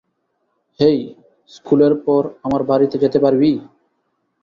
[0.79, 0.99] হেই,
[1.51, 3.51] স্কুলের পর আমার বাড়িতে যেতে পারবি?